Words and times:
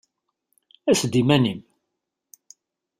Ass-d 0.91 1.13
iman-im! 1.21 1.61